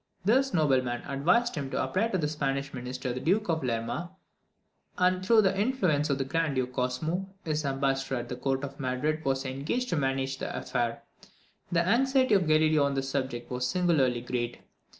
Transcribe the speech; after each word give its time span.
This 0.25 0.51
nobleman 0.51 1.03
advised 1.05 1.53
him 1.53 1.69
to 1.69 1.83
apply 1.83 2.07
to 2.07 2.17
the 2.17 2.27
Spanish 2.27 2.73
minister 2.73 3.13
the 3.13 3.19
Duke 3.19 3.49
of 3.49 3.63
Lerma; 3.63 4.09
and, 4.97 5.23
through 5.23 5.43
the 5.43 5.55
influence 5.55 6.09
of 6.09 6.17
the 6.17 6.25
Grand 6.25 6.55
Duke 6.55 6.73
Cosmo, 6.73 7.29
his 7.45 7.63
ambassador 7.65 8.15
at 8.15 8.27
the 8.27 8.35
court 8.35 8.63
of 8.63 8.79
Madrid 8.79 9.23
was 9.23 9.45
engaged 9.45 9.89
to 9.89 9.95
manage 9.95 10.39
the 10.39 10.57
affair. 10.57 11.03
The 11.71 11.87
anxiety 11.87 12.33
of 12.33 12.47
Galileo 12.47 12.83
on 12.83 12.95
this 12.95 13.09
subject 13.11 13.51
was 13.51 13.67
singularly 13.67 14.21
great. 14.21 14.61